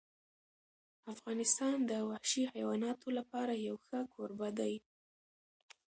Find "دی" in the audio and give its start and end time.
4.59-4.73